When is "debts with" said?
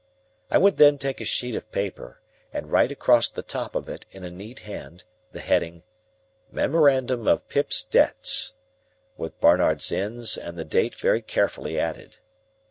7.83-9.39